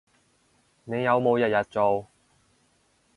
[0.85, 2.07] 你有冇日日做